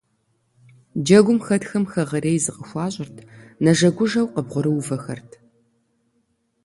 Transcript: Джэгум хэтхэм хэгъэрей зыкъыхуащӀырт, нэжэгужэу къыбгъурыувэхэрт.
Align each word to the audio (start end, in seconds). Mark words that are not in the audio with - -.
Джэгум 1.03 1.39
хэтхэм 1.45 1.83
хэгъэрей 1.91 2.37
зыкъыхуащӀырт, 2.43 3.17
нэжэгужэу 3.63 4.27
къыбгъурыувэхэрт. 4.33 5.31